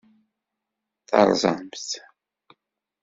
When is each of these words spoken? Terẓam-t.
Terẓam-t. 1.07 1.89